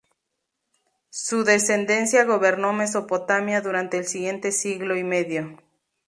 Su 1.11 1.43
descendencia 1.43 2.23
gobernó 2.23 2.73
Mesopotamia 2.73 3.61
durante 3.61 3.99
el 3.99 4.05
siguiente 4.07 4.51
siglo 4.51 4.97
y 4.97 5.03
medio. 5.03 5.55